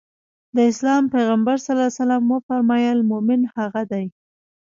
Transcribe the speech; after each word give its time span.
د 0.55 0.57
اسلام 0.71 1.03
پيغمبر 1.15 1.55
ص 1.65 1.67
وفرمايل 2.33 2.99
مومن 3.09 3.41
هغه 3.55 3.81
دی. 3.91 4.05